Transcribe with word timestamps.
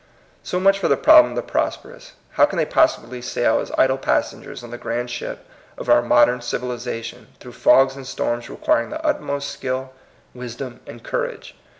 So 0.41 0.59
much 0.59 0.79
for 0.79 0.87
the 0.87 0.97
problem 0.97 1.33
of 1.33 1.35
the 1.35 1.43
prosper 1.43 1.93
ous. 1.93 2.13
How 2.31 2.45
can 2.47 2.57
they 2.57 2.65
possibly 2.65 3.21
sail 3.21 3.59
as 3.59 3.71
idle 3.77 3.99
passengers 3.99 4.63
on 4.63 4.71
the 4.71 4.79
grand 4.79 5.11
ship 5.11 5.45
of 5.77 5.89
our 5.89 6.01
modern 6.01 6.41
civilization, 6.41 7.27
through 7.39 7.51
fogs 7.53 7.95
and 7.95 8.07
storms 8.07 8.47
requir 8.47 8.81
ing 8.81 8.89
the 8.89 9.05
utmost 9.05 9.49
skill, 9.49 9.93
wisdom, 10.33 10.79
and 10.87 11.03
courage 11.03 11.55